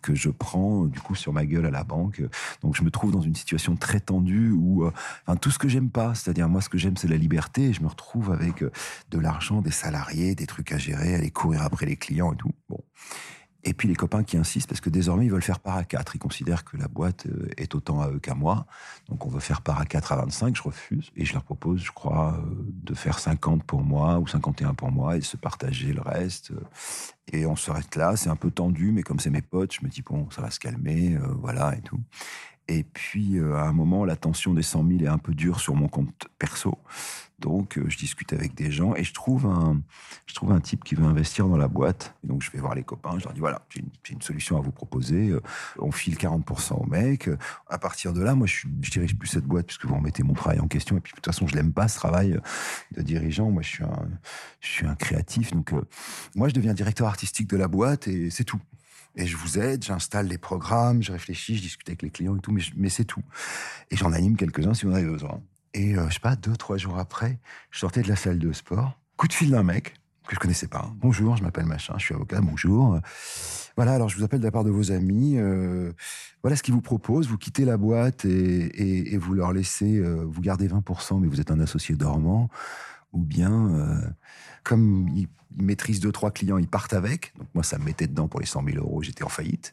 que 0.00 0.14
je 0.14 0.30
prends 0.30 0.84
du 0.84 0.98
coup 1.00 1.14
sur 1.14 1.32
ma 1.32 1.44
gueule 1.44 1.66
à 1.66 1.70
la 1.70 1.84
banque. 1.84 2.22
Donc 2.62 2.74
je 2.74 2.82
me 2.82 2.90
trouve 2.90 3.12
dans 3.12 3.20
une 3.20 3.34
situation 3.34 3.76
très 3.76 4.00
tendue 4.00 4.50
où 4.50 4.84
euh, 4.84 4.92
enfin, 5.26 5.36
tout 5.36 5.50
ce 5.50 5.58
que 5.58 5.68
j'aime 5.68 5.90
pas, 5.90 6.14
c'est-à-dire 6.14 6.48
moi 6.48 6.60
ce 6.60 6.68
que 6.68 6.78
j'aime 6.78 6.96
c'est 6.96 7.08
la 7.08 7.16
liberté, 7.16 7.64
et 7.64 7.72
je 7.72 7.82
me 7.82 7.88
retrouve 7.88 8.32
avec 8.32 8.62
euh, 8.62 8.70
de 9.10 9.18
l'argent, 9.18 9.60
des 9.60 9.70
salariés, 9.70 10.34
des 10.34 10.46
trucs 10.46 10.72
à 10.72 10.78
gérer, 10.78 11.14
aller 11.14 11.30
courir 11.30 11.62
après 11.62 11.86
les 11.86 11.96
clients 11.96 12.32
et 12.32 12.36
tout. 12.36 12.52
Et 13.62 13.74
puis 13.74 13.88
les 13.88 13.94
copains 13.94 14.24
qui 14.24 14.36
insistent 14.36 14.68
parce 14.68 14.80
que 14.80 14.88
désormais 14.88 15.26
ils 15.26 15.30
veulent 15.30 15.42
faire 15.42 15.60
part 15.60 15.76
à 15.76 15.84
4. 15.84 16.16
Ils 16.16 16.18
considèrent 16.18 16.64
que 16.64 16.76
la 16.76 16.88
boîte 16.88 17.26
euh, 17.26 17.48
est 17.58 17.74
autant 17.74 18.00
à 18.00 18.08
eux 18.08 18.18
qu'à 18.18 18.34
moi. 18.34 18.66
Donc 19.08 19.26
on 19.26 19.28
veut 19.28 19.40
faire 19.40 19.60
part 19.60 19.80
à 19.80 19.84
4 19.84 20.12
à 20.12 20.16
25. 20.16 20.56
Je 20.56 20.62
refuse. 20.62 21.10
Et 21.16 21.24
je 21.24 21.34
leur 21.34 21.44
propose, 21.44 21.82
je 21.82 21.92
crois, 21.92 22.38
euh, 22.38 22.54
de 22.68 22.94
faire 22.94 23.18
50 23.18 23.62
pour 23.64 23.82
moi 23.82 24.18
ou 24.18 24.26
51 24.26 24.74
pour 24.74 24.90
moi 24.90 25.16
et 25.16 25.20
se 25.20 25.36
partager 25.36 25.92
le 25.92 26.00
reste. 26.00 26.52
Et 27.32 27.44
on 27.44 27.56
s'arrête 27.56 27.96
là. 27.96 28.16
C'est 28.16 28.30
un 28.30 28.36
peu 28.36 28.50
tendu, 28.50 28.92
mais 28.92 29.02
comme 29.02 29.20
c'est 29.20 29.30
mes 29.30 29.42
potes, 29.42 29.74
je 29.74 29.84
me 29.84 29.90
dis 29.90 30.02
bon, 30.02 30.30
ça 30.30 30.40
va 30.40 30.50
se 30.50 30.58
calmer, 30.58 31.16
euh, 31.16 31.26
voilà 31.38 31.76
et 31.76 31.82
tout. 31.82 32.00
Et 32.70 32.84
puis, 32.84 33.40
à 33.40 33.64
un 33.64 33.72
moment, 33.72 34.04
la 34.04 34.14
tension 34.14 34.54
des 34.54 34.62
100 34.62 34.86
000 34.86 35.00
est 35.00 35.08
un 35.08 35.18
peu 35.18 35.34
dure 35.34 35.58
sur 35.58 35.74
mon 35.74 35.88
compte 35.88 36.28
perso. 36.38 36.78
Donc, 37.40 37.78
euh, 37.78 37.84
je 37.88 37.96
discute 37.96 38.32
avec 38.32 38.54
des 38.54 38.70
gens 38.70 38.94
et 38.94 39.02
je 39.02 39.14
trouve 39.14 39.46
un, 39.46 39.80
je 40.26 40.34
trouve 40.34 40.52
un 40.52 40.60
type 40.60 40.84
qui 40.84 40.94
veut 40.94 41.04
investir 41.04 41.48
dans 41.48 41.56
la 41.56 41.68
boîte. 41.68 42.14
Donc, 42.22 42.42
je 42.42 42.50
vais 42.50 42.60
voir 42.60 42.74
les 42.74 42.84
copains. 42.84 43.18
Je 43.18 43.24
leur 43.24 43.32
dis 43.32 43.40
voilà, 43.40 43.62
j'ai 43.70 43.82
une, 44.12 44.22
solution 44.22 44.56
à 44.58 44.60
vous 44.60 44.70
proposer. 44.70 45.30
Euh, 45.30 45.40
on 45.78 45.90
file 45.90 46.16
40% 46.16 46.74
au 46.74 46.86
mec. 46.86 47.28
À 47.68 47.78
partir 47.78 48.12
de 48.12 48.22
là, 48.22 48.34
moi, 48.34 48.46
je, 48.46 48.66
je 48.82 48.90
dirige 48.90 49.16
plus 49.16 49.28
cette 49.28 49.46
boîte 49.46 49.66
puisque 49.66 49.86
vous 49.86 49.94
remettez 49.94 50.22
mon 50.22 50.34
travail 50.34 50.60
en 50.60 50.68
question. 50.68 50.96
Et 50.96 51.00
puis, 51.00 51.12
de 51.12 51.16
toute 51.16 51.26
façon, 51.26 51.46
je 51.46 51.56
l'aime 51.56 51.72
pas 51.72 51.88
ce 51.88 51.96
travail 51.96 52.38
de 52.92 53.02
dirigeant. 53.02 53.50
Moi, 53.50 53.62
je 53.62 53.68
suis 53.68 53.84
un, 53.84 54.08
je 54.60 54.68
suis 54.68 54.86
un 54.86 54.94
créatif. 54.94 55.52
Donc, 55.52 55.72
euh, 55.72 55.80
moi, 56.36 56.48
je 56.48 56.54
deviens 56.54 56.74
directeur 56.74 57.08
artistique 57.08 57.48
de 57.48 57.56
la 57.56 57.68
boîte 57.68 58.06
et 58.06 58.30
c'est 58.30 58.44
tout. 58.44 58.60
Et 59.16 59.26
je 59.26 59.36
vous 59.36 59.58
aide, 59.58 59.84
j'installe 59.84 60.26
les 60.26 60.38
programmes, 60.38 61.02
je 61.02 61.12
réfléchis, 61.12 61.56
je 61.56 61.62
discute 61.62 61.88
avec 61.88 62.02
les 62.02 62.10
clients 62.10 62.36
et 62.36 62.40
tout, 62.40 62.56
mais, 62.76 62.88
c'est 62.88 63.04
tout. 63.04 63.22
Et 63.90 63.96
j'en 63.96 64.12
anime 64.12 64.36
quelques-uns 64.36 64.74
si 64.74 64.86
vous 64.86 64.92
en 64.92 64.94
avez 64.94 65.06
besoin. 65.06 65.42
Et 65.74 65.96
euh, 65.96 66.08
je 66.08 66.14
sais 66.14 66.20
pas, 66.20 66.36
deux, 66.36 66.56
trois 66.56 66.76
jours 66.76 66.98
après, 66.98 67.38
je 67.70 67.80
sortais 67.80 68.02
de 68.02 68.08
la 68.08 68.16
salle 68.16 68.38
de 68.38 68.52
sport. 68.52 68.98
Coup 69.16 69.28
de 69.28 69.32
fil 69.32 69.50
d'un 69.50 69.62
mec 69.62 69.94
que 70.26 70.36
je 70.36 70.40
connaissais 70.40 70.68
pas. 70.68 70.92
Bonjour, 70.96 71.36
je 71.36 71.42
m'appelle 71.42 71.66
machin, 71.66 71.94
je 71.98 72.04
suis 72.04 72.14
avocat, 72.14 72.40
bonjour. 72.40 73.00
Voilà, 73.74 73.94
alors 73.94 74.08
je 74.08 74.16
vous 74.16 74.22
appelle 74.22 74.38
de 74.38 74.44
la 74.44 74.52
part 74.52 74.62
de 74.62 74.70
vos 74.70 74.92
amis. 74.92 75.36
Euh, 75.38 75.92
voilà 76.42 76.56
ce 76.56 76.62
qu'ils 76.62 76.74
vous 76.74 76.80
proposent. 76.80 77.26
Vous 77.26 77.36
quittez 77.36 77.64
la 77.64 77.76
boîte 77.76 78.24
et, 78.24 79.16
vous 79.16 79.34
leur 79.34 79.52
laissez, 79.52 79.98
euh, 79.98 80.24
vous 80.24 80.40
gardez 80.40 80.68
20%, 80.68 81.18
mais 81.18 81.26
vous 81.26 81.40
êtes 81.40 81.50
un 81.50 81.58
associé 81.58 81.96
dormant. 81.96 82.48
Ou 83.12 83.24
bien, 83.24 84.04
comme 84.70 85.08
ils 85.16 85.26
maîtrisent 85.56 85.98
deux, 85.98 86.12
trois 86.12 86.30
clients, 86.30 86.56
ils 86.56 86.68
partent 86.68 86.92
avec. 86.92 87.32
Donc 87.36 87.48
moi, 87.54 87.64
ça 87.64 87.76
me 87.76 87.84
mettait 87.84 88.06
dedans 88.06 88.28
pour 88.28 88.38
les 88.38 88.46
100 88.46 88.64
000 88.64 88.76
euros, 88.78 89.02
j'étais 89.02 89.24
en 89.24 89.28
faillite. 89.28 89.72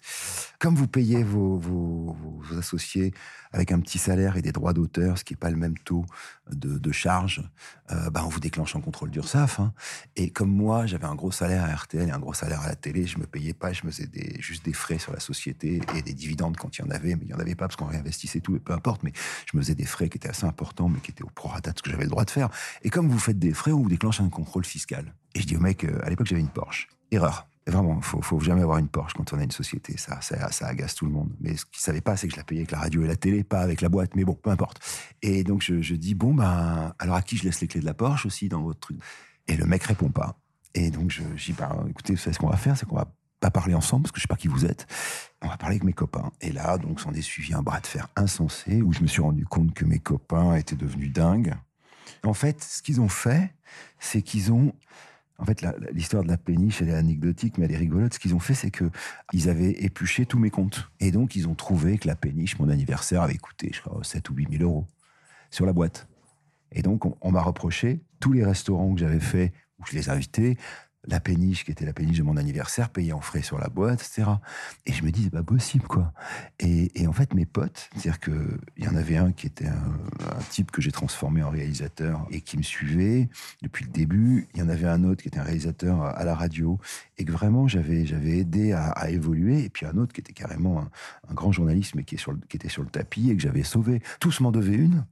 Comme 0.58 0.74
vous 0.74 0.88
payez 0.88 1.22
vos, 1.24 2.16
associés 2.58 3.14
avec 3.52 3.72
un 3.72 3.80
petit 3.80 4.00
salaire 4.00 4.38
et 4.38 4.42
des 4.42 4.52
droits 4.52 4.74
d'auteur, 4.74 5.20
ce 5.20 5.24
qui 5.24 5.34
n'est 5.34 5.38
pas 5.38 5.52
le 5.52 5.56
même 5.56 5.78
taux 5.78 6.04
de, 6.52 6.80
de 6.80 6.92
charge, 6.92 7.44
euh, 7.92 8.10
bah 8.10 8.24
on 8.26 8.30
vous 8.30 8.40
déclenche 8.40 8.76
en 8.76 8.82
contrôle 8.82 9.12
d'URSAF. 9.12 9.60
Hein. 9.60 9.72
Et 10.16 10.32
comme 10.32 10.50
moi, 10.50 10.88
j'avais 10.88 11.06
un 11.06 11.16
gros 11.16 11.32
salaire 11.32 11.64
à 11.64 11.74
RTL 11.74 12.10
et 12.10 12.12
un 12.12 12.20
gros 12.20 12.34
salaire 12.34 12.62
à 12.62 12.68
la 12.68 12.76
télé, 12.76 13.06
je 13.06 13.20
me 13.20 13.28
payais 13.28 13.54
pas, 13.54 13.72
je 13.74 13.86
me 13.86 13.92
faisais 13.92 14.10
juste 14.40 14.66
des 14.66 14.74
frais 14.74 14.98
sur 14.98 15.14
la 15.14 15.20
société 15.20 15.80
et 15.96 16.02
des 16.02 16.14
dividendes 16.14 16.58
quand 16.58 16.78
il 16.78 16.82
y 16.82 16.88
en 16.88 16.90
avait, 16.90 17.16
mais 17.16 17.26
il 17.26 17.30
y 17.30 17.34
en 17.34 17.40
avait 17.40 17.56
pas 17.56 17.68
parce 17.68 17.76
qu'on 17.76 17.86
réinvestissait 17.86 18.40
tout, 18.40 18.56
et 18.56 18.60
peu 18.60 18.74
importe, 18.74 19.04
mais 19.04 19.14
je 19.46 19.56
me 19.56 19.62
faisais 19.62 19.76
des 19.76 19.86
frais 19.86 20.10
qui 20.10 20.18
étaient 20.18 20.30
assez 20.30 20.46
importants, 20.46 20.90
mais 20.90 21.00
qui 21.00 21.12
étaient 21.12 21.24
au 21.24 21.30
prorata 21.30 21.72
de 21.72 21.78
ce 21.78 21.84
que 21.84 21.92
j'avais 21.92 22.04
le 22.04 22.10
droit 22.10 22.26
de 22.26 22.32
faire. 22.32 22.50
Et 22.82 22.90
comme 22.90 23.10
vous 23.10 23.20
faites 23.20 23.40
des 23.40 23.54
frais, 23.54 23.72
on 23.72 23.84
vous 23.84 23.90
déclenche 23.90 24.20
un 24.22 24.30
contrôle 24.30 24.66
fiscal. 24.66 24.87
Et 25.36 25.42
je 25.42 25.48
dis 25.48 25.58
au 25.58 25.60
mec, 25.60 25.84
euh, 25.84 26.00
à 26.04 26.10
l'époque 26.10 26.28
j'avais 26.28 26.42
une 26.42 26.50
Porsche. 26.50 26.88
Erreur. 27.12 27.48
vraiment, 27.66 28.02
faut, 28.02 28.22
faut 28.22 28.40
jamais 28.40 28.62
avoir 28.62 28.78
une 28.78 28.88
Porsche 28.88 29.14
quand 29.14 29.34
on 29.34 29.40
a 29.40 29.44
une 29.44 29.52
société. 29.52 29.96
Ça, 29.98 30.20
agace 30.62 30.96
tout 30.96 31.06
le 31.06 31.12
monde. 31.12 31.30
Mais 31.40 31.56
ce 31.56 31.66
qu'ils 31.66 31.82
savaient 31.82 32.02
pas, 32.02 32.18
c'est 32.18 32.28
que 32.28 32.34
je 32.34 32.38
la 32.38 32.44
payais 32.44 32.62
avec 32.62 32.72
la 32.72 32.80
radio 32.80 33.04
et 33.04 33.08
la 33.08 33.16
télé, 33.16 33.44
pas 33.44 33.62
avec 33.62 33.82
la 33.82 33.90
boîte. 33.90 34.16
Mais 34.16 34.26
bon, 34.26 34.34
peu 34.34 34.50
importe. 34.50 34.80
Et 35.22 35.44
donc 35.44 35.62
je, 35.62 35.94
dis 35.96 36.16
bon 36.16 36.34
ben, 36.34 36.94
alors 37.00 37.16
à 37.16 37.22
qui 37.22 37.38
je 37.38 37.44
laisse 37.44 37.62
les 37.62 37.68
clés 37.68 37.82
de 37.82 37.86
la 37.86 37.94
Porsche 37.94 38.26
aussi 38.26 38.50
dans 38.50 38.62
votre 38.62 38.80
truc? 38.80 38.98
Et 39.48 39.56
le 39.56 39.66
mec 39.66 39.84
répond 39.84 40.10
pas. 40.10 40.38
Et 40.74 40.92
donc 40.92 41.12
je, 41.12 41.24
dis 41.24 41.54
ben, 41.54 41.86
écoutez, 41.90 42.14
vous 42.14 42.20
ce 42.20 42.38
qu'on 42.38 42.50
va 42.50 42.58
faire, 42.58 42.78
c'est 42.78 42.86
qu'on 42.86 42.98
va 42.98 43.12
pas 43.40 43.52
parler 43.52 43.74
ensemble 43.74 44.04
parce 44.04 44.12
que 44.12 44.20
je 44.20 44.24
sais 44.24 44.28
pas 44.28 44.36
qui 44.36 44.48
vous 44.48 44.66
êtes. 44.66 44.88
On 45.42 45.48
va 45.48 45.58
parler 45.58 45.76
avec 45.76 45.84
mes 45.84 45.94
copains. 45.94 46.32
Et 46.42 46.52
là, 46.52 46.78
donc, 46.78 47.00
s'en 47.00 47.14
est 47.14 47.22
suivi 47.22 47.54
un 47.54 47.62
bras 47.62 47.80
de 47.80 47.88
fer 47.88 48.08
insensé 48.16 48.82
où 48.82 48.92
je 48.94 49.02
me 49.02 49.08
suis 49.08 49.22
rendu 49.22 49.46
compte 49.46 49.74
que 49.74 49.86
mes 49.86 50.00
copains 50.00 50.56
étaient 50.56 50.76
devenus 50.76 51.14
dingues. 51.14 51.54
En 52.24 52.34
fait, 52.34 52.64
ce 52.64 52.82
qu'ils 52.82 53.02
ont 53.02 53.10
fait, 53.10 53.54
c'est 54.00 54.22
qu'ils 54.22 54.52
ont 54.52 54.74
en 55.40 55.46
fait, 55.46 55.64
l'histoire 55.92 56.24
de 56.24 56.30
la 56.30 56.38
péniche, 56.38 56.82
elle 56.82 56.90
est 56.90 56.96
anecdotique, 56.96 57.58
mais 57.58 57.66
elle 57.66 57.74
est 57.74 57.78
rigolote. 57.78 58.14
Ce 58.14 58.20
qu'ils 58.20 58.34
ont 58.34 58.40
fait, 58.40 58.56
c'est 58.56 58.72
que 58.72 58.90
ils 59.34 59.50
avaient 59.50 59.72
épluché 59.84 60.26
tous 60.26 60.40
mes 60.40 60.50
comptes. 60.50 60.90
Et 61.00 61.12
donc, 61.12 61.36
ils 61.36 61.48
ont 61.48 61.54
trouvé 61.54 62.00
que 62.00 62.08
la 62.08 62.16
péniche, 62.16 62.58
mon 62.58 62.70
anniversaire, 62.70 63.22
avait 63.22 63.38
coûté, 63.38 63.70
je 63.72 63.82
crois, 63.82 64.04
7 64.04 64.30
ou 64.32 64.34
8 64.34 64.58
000 64.58 64.64
euros 64.64 64.88
sur 65.52 65.68
la 65.68 65.74
boîte. 65.74 66.08
Et 66.72 66.82
donc, 66.82 67.04
on, 67.24 67.32
m'a 67.32 67.42
reproché 67.42 68.02
tous 68.20 68.34
les 68.34 68.44
restaurants 68.44 68.94
que 68.94 69.00
j'avais 69.00 69.20
fait, 69.20 69.54
où 69.80 69.86
je 69.86 69.96
les 69.96 70.10
invitais, 70.10 70.58
la 71.06 71.20
péniche, 71.20 71.64
qui 71.64 71.72
était 71.72 71.86
la 71.86 71.94
péniche 71.94 72.18
de 72.18 72.24
mon 72.24 72.38
anniversaire, 72.38 72.90
payée 72.90 73.14
en 73.14 73.22
frais 73.22 73.42
sur 73.42 73.58
la 73.58 73.70
boîte, 73.70 74.02
etc. 74.02 74.30
Et 74.86 74.94
je 74.94 75.04
me 75.04 75.12
dis, 75.12 75.24
c'est 75.24 75.30
pas 75.30 75.44
possible, 75.44 75.86
quoi. 75.88 76.12
Et, 76.60 77.08
en 77.08 77.14
fait, 77.14 77.34
mes 77.34 77.46
potes, 77.46 77.90
c'est-à-dire 77.94 78.20
qu'il 78.20 78.60
y 78.78 78.88
en 78.88 78.96
avait 78.96 79.18
un 79.18 79.32
qui 79.32 79.48
était 79.48 79.68
un, 79.68 80.00
type 80.50 80.72
que 80.72 80.82
j'ai 80.82 80.92
transformé 80.92 81.44
en 81.44 81.50
réalisateur 81.50 82.26
et 82.30 82.42
qui 82.42 82.58
me 82.58 82.64
suivait 82.64 83.30
depuis 83.62 83.86
le 83.86 83.92
début. 83.92 84.48
Il 84.54 84.60
y 84.60 84.64
en 84.64 84.70
avait 84.70 84.88
un 84.88 85.04
autre 85.04 85.22
qui 85.22 85.30
était 85.30 85.40
un 85.40 85.44
réalisateur 85.44 86.02
à 86.02 86.24
la 86.24 86.36
radio 86.36 86.80
et 87.18 87.26
que 87.26 87.32
vraiment 87.32 87.68
j'avais 87.68 88.06
j'avais 88.06 88.38
aidé 88.38 88.74
à, 88.74 89.10
évoluer. 89.10 89.64
Et 89.64 89.70
puis 89.70 89.86
un 89.86 89.98
autre 89.98 90.14
qui 90.14 90.22
était 90.22 90.34
carrément 90.34 90.82
un, 91.30 91.34
grand 91.34 91.52
journaliste, 91.52 91.96
mais 91.96 92.04
qui, 92.04 92.18
qui 92.18 92.58
était 92.58 92.70
sur 92.70 92.84
le 92.84 92.90
tapis 92.90 93.30
et 93.30 93.36
que 93.36 93.42
j'avais 93.42 93.64
sauvé. 93.64 94.02
Tous 94.20 94.40
m'en 94.42 94.52
devaient 94.52 94.76
une. 94.76 95.06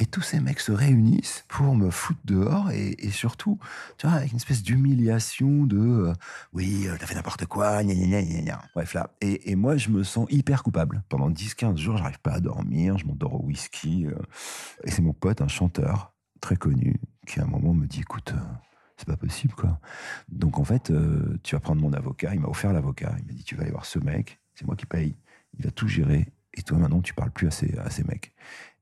Et 0.00 0.06
tous 0.06 0.22
ces 0.22 0.38
mecs 0.38 0.60
se 0.60 0.70
réunissent 0.70 1.44
pour 1.48 1.74
me 1.74 1.90
foutre 1.90 2.20
dehors 2.24 2.70
et, 2.70 3.10
surtout, 3.10 3.58
tu 3.98 4.06
vois, 4.06 4.16
avec 4.16 4.30
une 4.30 4.36
espèce 4.36 4.62
d'humiliation 4.62 5.64
de 5.64 5.76
euh, 5.76 6.12
oui, 6.52 6.86
euh, 6.86 6.94
t'as 6.98 7.06
fait 7.06 7.16
n'importe 7.16 7.46
quoi, 7.46 7.82
gna 7.82 7.94
gna 7.94 8.22
gna 8.22 8.40
gna 8.42 8.62
Bref, 8.76 8.94
là. 8.94 9.10
Et, 9.20 9.56
moi, 9.56 9.76
je 9.76 9.90
me 9.90 10.04
sens 10.04 10.28
hyper 10.30 10.62
coupable. 10.62 11.02
Pendant 11.08 11.28
10-15 11.28 11.76
jours, 11.78 11.96
j'arrive 11.96 12.20
pas 12.20 12.34
à 12.34 12.40
dormir, 12.40 12.96
je 12.96 13.06
m'endors 13.06 13.34
au 13.34 13.44
whisky. 13.44 14.06
Euh. 14.06 14.14
et 14.84 14.92
c'est 14.92 15.02
mon 15.02 15.12
pote, 15.12 15.42
un 15.42 15.48
chanteur 15.48 16.14
très 16.40 16.54
connu, 16.54 17.00
qui 17.26 17.40
à 17.40 17.42
un 17.42 17.48
moment 17.48 17.74
me 17.74 17.86
dit 17.86 18.00
écoute, 18.00 18.32
c'est 18.96 19.08
pas 19.08 19.16
possible, 19.16 19.54
quoi. 19.54 19.80
Donc 20.28 20.60
en 20.60 20.64
fait, 20.64 20.92
tu 21.42 21.56
vas 21.56 21.60
prendre 21.60 21.82
mon 21.82 21.92
avocat. 21.92 22.34
Il 22.34 22.40
m'a 22.40 22.48
offert 22.48 22.72
l'avocat. 22.72 23.16
Il 23.18 23.26
m'a 23.26 23.32
dit 23.32 23.42
tu 23.42 23.56
vas 23.56 23.62
aller 23.62 23.72
voir 23.72 23.84
ce 23.84 23.98
mec, 23.98 24.38
c'est 24.54 24.64
moi 24.64 24.76
qui 24.76 24.86
paye. 24.86 25.16
Il 25.58 25.64
va 25.64 25.72
tout 25.72 25.88
gérer. 25.88 26.28
Et 26.54 26.62
toi, 26.62 26.78
maintenant, 26.78 27.00
tu 27.00 27.14
parles 27.14 27.30
plus 27.30 27.48
à 27.48 27.50
ces, 27.50 27.76
à 27.78 27.90
ces 27.90 28.04
mecs. 28.04 28.32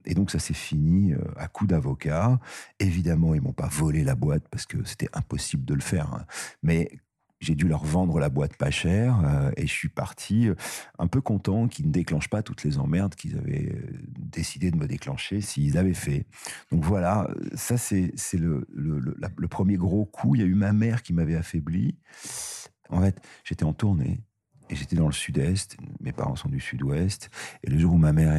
Et 0.07 0.15
donc 0.15 0.31
ça 0.31 0.39
s'est 0.39 0.55
fini 0.55 1.13
euh, 1.13 1.19
à 1.37 1.49
coup 1.49 1.67
d'avocat. 1.67 2.39
Évidemment, 2.81 3.35
ils 3.35 3.43
m'ont 3.43 3.53
pas 3.53 3.69
volé 3.69 4.05
la 4.05 4.15
boîte 4.15 4.49
parce 4.51 4.67
que 4.67 4.85
c'était 4.85 5.09
impossible 5.13 5.65
de 5.65 5.75
le 5.75 5.81
faire. 5.81 6.13
hein. 6.15 6.25
Mais 6.63 6.91
j'ai 7.41 7.55
dû 7.55 7.69
leur 7.69 7.85
vendre 7.85 8.19
la 8.19 8.29
boîte 8.29 8.57
pas 8.57 8.71
cher 8.71 9.21
euh, 9.25 9.51
et 9.57 9.67
je 9.67 9.73
suis 9.73 9.89
parti 9.89 10.49
euh, 10.49 10.55
un 10.99 11.07
peu 11.07 11.21
content 11.21 11.69
qu'ils 11.69 11.87
ne 11.87 11.93
déclenchent 11.93 12.31
pas 12.31 12.43
toutes 12.43 12.65
les 12.65 12.79
emmerdes 12.79 13.15
qu'ils 13.15 13.37
avaient 13.37 13.73
euh, 13.73 13.99
décidé 14.19 14.71
de 14.71 14.77
me 14.77 14.87
déclencher 14.87 15.41
s'ils 15.41 15.77
avaient 15.79 15.95
fait. 15.95 16.27
Donc 16.73 16.85
voilà, 16.85 17.29
ça 17.55 17.77
c'est 17.77 18.13
le 18.35 19.49
premier 19.49 19.77
gros 19.77 20.07
coup. 20.07 20.35
Il 20.35 20.41
y 20.41 20.45
a 20.45 20.47
eu 20.47 20.55
ma 20.55 20.73
mère 20.73 21.03
qui 21.03 21.13
m'avait 21.13 21.37
affaibli. 21.37 21.99
En 22.89 23.01
fait, 23.01 23.21
j'étais 23.45 23.65
en 23.65 23.73
tournée 23.73 24.21
et 24.69 24.75
j'étais 24.75 24.97
dans 24.97 25.07
le 25.07 25.13
sud-est. 25.13 25.77
Mes 26.01 26.13
parents 26.13 26.37
sont 26.37 26.49
du 26.49 26.61
sud-ouest. 26.61 27.31
Et 27.63 27.71
le 27.71 27.79
jour 27.79 27.95
où 27.95 27.99
ma 27.99 28.13
mère, 28.13 28.37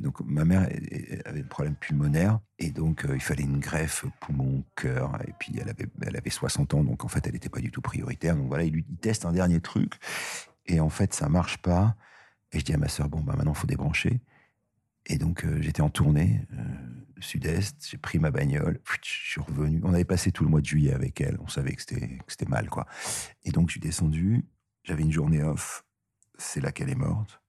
donc 0.00 0.20
ma 0.20 0.44
mère 0.44 0.68
avait 1.24 1.40
un 1.40 1.46
problème 1.48 1.74
pulmonaire 1.74 2.40
et 2.58 2.70
donc 2.70 3.04
euh, 3.04 3.14
il 3.14 3.20
fallait 3.20 3.44
une 3.44 3.58
greffe 3.58 4.06
poumon, 4.20 4.64
cœur. 4.74 5.18
Et 5.26 5.32
puis 5.38 5.52
elle 5.60 5.68
avait, 5.68 5.86
elle 6.02 6.16
avait 6.16 6.30
60 6.30 6.74
ans, 6.74 6.84
donc 6.84 7.04
en 7.04 7.08
fait 7.08 7.26
elle 7.26 7.34
n'était 7.34 7.48
pas 7.48 7.60
du 7.60 7.70
tout 7.70 7.82
prioritaire. 7.82 8.36
Donc 8.36 8.48
voilà, 8.48 8.64
il 8.64 8.72
lui 8.72 8.84
il 8.88 8.96
teste 8.96 9.24
un 9.26 9.32
dernier 9.32 9.60
truc 9.60 9.94
et 10.66 10.80
en 10.80 10.88
fait 10.90 11.12
ça 11.14 11.28
marche 11.28 11.58
pas. 11.58 11.96
Et 12.52 12.60
je 12.60 12.64
dis 12.64 12.72
à 12.72 12.78
ma 12.78 12.88
sœur 12.88 13.08
bon 13.08 13.20
bah 13.20 13.34
maintenant 13.36 13.54
faut 13.54 13.66
débrancher. 13.66 14.20
Et 15.06 15.18
donc 15.18 15.44
euh, 15.44 15.60
j'étais 15.60 15.82
en 15.82 15.90
tournée 15.90 16.46
euh, 16.54 16.64
sud-est. 17.20 17.86
J'ai 17.88 17.98
pris 17.98 18.18
ma 18.18 18.30
bagnole, 18.30 18.80
je 19.02 19.10
suis 19.10 19.40
revenu. 19.40 19.80
On 19.84 19.92
avait 19.92 20.04
passé 20.04 20.32
tout 20.32 20.44
le 20.44 20.50
mois 20.50 20.60
de 20.60 20.66
juillet 20.66 20.92
avec 20.92 21.20
elle. 21.20 21.36
On 21.40 21.48
savait 21.48 21.74
que 21.74 21.82
c'était 21.82 22.46
mal 22.48 22.70
quoi. 22.70 22.86
Et 23.44 23.50
donc 23.50 23.68
je 23.68 23.72
suis 23.72 23.80
descendu. 23.80 24.44
J'avais 24.86 25.02
une 25.02 25.10
journée 25.12 25.42
off. 25.42 25.84
C'est 26.38 26.60
là 26.60 26.70
qu'elle 26.70 26.90
est 26.90 26.94
morte. 26.94 27.40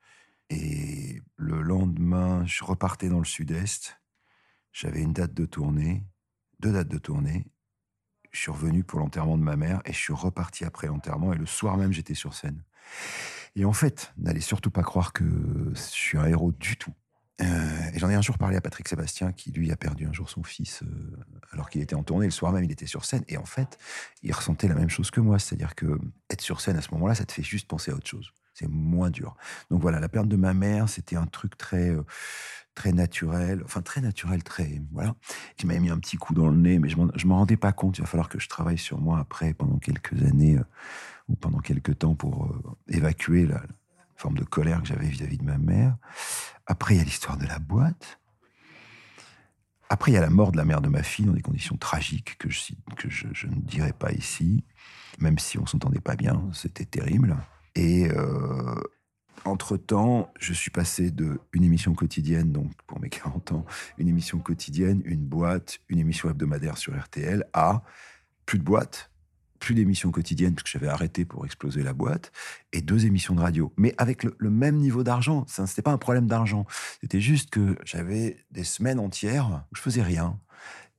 Et 0.50 1.22
le 1.36 1.62
lendemain, 1.62 2.44
je 2.48 2.64
repartais 2.64 3.10
dans 3.10 3.20
le 3.20 3.26
sud-est. 3.26 4.02
J'avais 4.72 5.04
une 5.04 5.14
date 5.14 5.36
de 5.36 5.46
tournée, 5.46 6.04
deux 6.60 6.72
dates 6.72 6.88
de 6.88 6.98
tournée. 6.98 7.46
Je 8.32 8.40
suis 8.40 8.52
revenu 8.52 8.84
pour 8.84 9.00
l'enterrement 9.00 9.38
de 9.38 9.44
ma 9.44 9.56
mère 9.56 9.82
et 9.86 9.94
je 9.94 10.00
suis 10.00 10.14
reparti 10.14 10.66
après 10.66 10.88
l'enterrement. 10.88 11.32
Et 11.32 11.38
le 11.38 11.46
soir 11.46 11.78
même, 11.78 11.92
j'étais 11.92 12.16
sur 12.16 12.34
scène. 12.34 12.64
Et 13.56 13.66
en 13.66 13.74
fait, 13.74 14.14
n'allez 14.18 14.42
surtout 14.42 14.72
pas 14.72 14.84
croire 14.84 15.14
que 15.14 15.24
je 15.76 15.80
suis 15.80 16.18
un 16.18 16.26
héros 16.26 16.54
du 16.54 16.76
tout. 16.76 16.94
Euh, 17.42 17.46
et 17.94 18.00
j'en 18.00 18.10
ai 18.10 18.16
un 18.16 18.22
jour 18.22 18.38
parlé 18.38 18.58
à 18.58 18.62
Patrick 18.62 18.88
Sébastien, 18.88 19.32
qui 19.32 19.52
lui 19.52 19.72
a 19.72 19.76
perdu 19.76 20.08
un 20.08 20.14
jour 20.14 20.30
son 20.30 20.44
fils 20.44 20.82
euh, 20.84 20.88
alors 21.52 21.70
qu'il 21.70 21.82
était 21.82 21.96
en 21.96 22.04
tournée. 22.04 22.26
Le 22.26 22.32
soir 22.32 22.52
même, 22.52 22.64
il 22.64 22.72
était 22.72 22.88
sur 22.88 23.06
scène. 23.06 23.24
Et 23.28 23.38
en 23.38 23.46
fait, 23.46 23.78
il 24.24 24.34
ressentait 24.34 24.68
la 24.68 24.76
même 24.76 24.90
chose 24.90 25.12
que 25.12 25.20
moi. 25.20 25.38
C'est-à-dire 25.38 25.76
que 25.76 26.00
être 26.30 26.42
sur 26.42 26.62
scène 26.62 26.78
à 26.78 26.82
ce 26.82 26.92
moment-là, 26.94 27.16
ça 27.16 27.26
te 27.26 27.32
fait 27.32 27.44
juste 27.44 27.68
penser 27.68 27.92
à 27.92 27.96
autre 27.96 28.08
chose. 28.08 28.32
C'est 28.54 28.68
moins 28.68 29.12
dur. 29.12 29.38
Donc 29.70 29.82
voilà, 29.82 30.00
la 30.00 30.10
perte 30.10 30.28
de 30.28 30.36
ma 30.36 30.56
mère, 30.56 30.90
c'était 30.90 31.16
un 31.16 31.28
truc 31.28 31.58
très, 31.58 31.92
euh, 31.92 32.04
très 32.74 32.92
naturel. 32.92 33.62
Enfin, 33.64 33.84
très 33.84 34.02
naturel, 34.02 34.44
très. 34.44 34.82
Voilà. 34.92 35.14
Qui 35.58 35.68
m'avait 35.68 35.80
mis 35.80 35.92
un 35.92 36.00
petit 36.00 36.18
coup 36.18 36.34
dans 36.34 36.50
le 36.50 36.58
nez, 36.58 36.80
mais 36.80 36.90
je 36.90 36.98
je 37.16 37.28
m'en 37.28 37.38
rendais 37.38 37.58
pas 37.58 37.72
compte. 37.72 38.00
Il 38.00 38.02
va 38.02 38.08
falloir 38.08 38.30
que 38.30 38.40
je 38.40 38.50
travaille 38.50 38.80
sur 38.80 39.00
moi 39.00 39.20
après, 39.20 39.54
pendant 39.54 39.78
quelques 39.78 40.24
années 40.24 40.58
ou 41.30 41.36
pendant 41.36 41.60
quelques 41.60 42.00
temps 42.00 42.16
pour 42.16 42.52
évacuer 42.88 43.46
la 43.46 43.62
forme 44.18 44.38
de 44.38 44.44
colère 44.44 44.82
que 44.82 44.88
j'avais 44.88 45.08
vis-à-vis 45.08 45.38
de 45.38 45.46
ma 45.46 45.58
mère. 45.58 45.96
Après, 46.66 46.96
il 46.96 46.98
y 46.98 47.02
a 47.02 47.04
l'histoire 47.04 47.38
de 47.38 47.46
la 47.46 47.60
boîte. 47.60 48.20
Après, 49.90 50.12
il 50.12 50.16
y 50.16 50.18
a 50.18 50.22
la 50.22 50.30
mort 50.30 50.52
de 50.52 50.58
la 50.58 50.66
mère 50.66 50.82
de 50.82 50.90
ma 50.90 51.04
fille 51.04 51.26
dans 51.26 51.34
des 51.34 51.42
conditions 51.42 51.78
tragiques 51.78 52.38
que 52.38 52.50
je, 52.50 53.48
ne 53.48 53.62
dirai 53.62 53.94
pas 53.94 54.12
ici, 54.12 54.66
même 55.20 55.40
si 55.40 55.58
on 55.58 55.66
s'entendait 55.66 56.02
pas 56.02 56.16
bien, 56.16 56.44
c'était 56.52 56.86
terrible. 56.86 57.38
Et 57.76 58.10
euh, 58.10 58.76
entre-temps, 59.46 60.30
je 60.40 60.52
suis 60.52 60.72
passé 60.72 61.10
de 61.10 61.40
une 61.54 61.64
émission 61.64 61.94
quotidienne, 61.94 62.52
donc 62.52 62.72
pour 62.86 63.00
mes 63.00 63.10
40 63.10 63.54
ans, 63.54 63.66
une 63.98 64.10
émission 64.10 64.40
quotidienne, 64.40 65.02
une 65.06 65.26
boîte, 65.26 65.80
une 65.88 66.00
émission 66.00 66.30
hebdomadaire 66.30 66.78
sur 66.78 66.98
RTL, 66.98 67.46
à 67.54 67.82
plus 68.46 68.60
de 68.60 68.64
boîte, 68.64 69.10
plus 69.60 69.76
d'émissions 69.76 70.12
quotidiennes, 70.12 70.54
puisque 70.54 70.70
j'avais 70.70 70.88
arrêté 70.88 71.26
pour 71.26 71.46
exploser 71.46 71.84
la 71.84 71.94
boîte, 71.94 72.32
et 72.74 72.82
deux 72.82 73.06
émissions 73.06 73.36
de 73.36 73.42
radio. 73.42 73.74
Mais 73.78 73.94
avec 73.98 74.24
le, 74.24 74.50
même 74.50 74.78
niveau 74.78 75.04
d'argent. 75.04 75.46
Ce 75.48 75.62
n'était 75.62 75.82
pas 75.82 75.92
un 75.92 75.98
problème 75.98 76.28
d'argent. 76.28 76.66
C'était 77.02 77.22
juste 77.22 77.50
que 77.50 77.78
j'avais 77.86 78.38
des 78.52 78.64
semaines 78.64 79.00
entières 79.00 79.66
où 79.72 79.76
je 79.76 79.82
faisais 79.82 80.02
rien. 80.02 80.40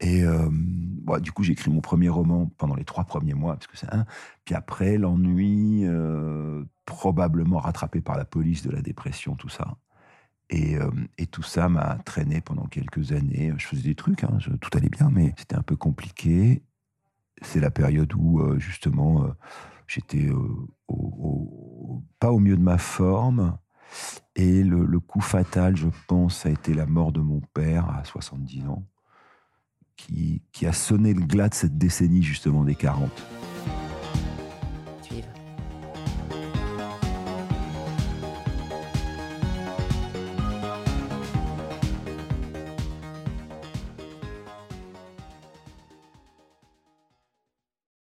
Et 0.01 0.23
euh, 0.23 0.49
du 1.21 1.33
coup, 1.33 1.43
j'ai 1.43 1.53
écrit 1.53 1.71
mon 1.71 1.81
premier 1.81 2.09
roman 2.09 2.51
pendant 2.57 2.77
les 2.77 2.85
trois 2.85 3.05
premiers 3.05 3.35
mois, 3.35 3.55
parce 3.55 3.67
que 3.67 3.77
c'est 3.77 3.93
un. 3.93 4.07
Puis 4.45 4.55
après, 4.55 4.97
l'ennui, 4.97 5.83
euh, 5.85 6.65
probablement 6.85 7.59
rattrapé 7.59 8.01
par 8.01 8.17
la 8.17 8.25
police 8.25 8.63
de 8.63 8.71
la 8.71 8.81
dépression, 8.81 9.35
tout 9.35 9.49
ça. 9.49 9.77
Et, 10.51 10.77
euh, 10.77 10.91
et 11.19 11.27
tout 11.27 11.43
ça 11.43 11.69
m'a 11.69 11.99
traîné 12.05 12.41
pendant 12.41 12.67
quelques 12.67 13.13
années. 13.13 13.53
Je 13.59 13.67
faisais 13.67 13.83
des 13.83 13.95
trucs, 13.95 14.25
hein, 14.25 14.39
tout 14.61 14.71
allait 14.79 14.89
bien, 14.89 15.11
mais 15.13 15.35
c'était 15.37 15.57
un 15.57 15.63
peu 15.63 15.77
compliqué. 15.77 16.63
C'est 17.43 17.61
la 17.61 17.71
période 17.71 18.13
où, 18.15 18.41
euh, 18.41 18.59
justement, 18.59 19.25
euh, 19.25 19.29
j'étais 19.87 20.29
euh, 20.29 20.69
pas 22.19 22.33
au 22.33 22.39
mieux 22.39 22.57
de 22.57 22.63
ma 22.63 22.79
forme. 22.79 23.59
Et 24.37 24.63
le, 24.63 25.01
coup 25.01 25.21
fatal, 25.21 25.77
je 25.77 25.89
pense, 26.07 26.47
a 26.47 26.51
été 26.51 26.75
la 26.75 26.87
mort 26.87 27.13
de 27.13 27.21
mon 27.21 27.41
père 27.55 27.89
à 27.91 28.05
70 28.05 28.67
ans, 28.69 28.85
qui, 29.97 30.43
qui 30.53 30.67
a 30.67 30.73
sonné 30.73 31.15
le 31.15 31.25
glas 31.25 31.49
de 31.49 31.55
cette 31.55 31.79
décennie, 31.79 32.23
justement, 32.23 32.65
des 32.65 32.75
40. 32.75 33.11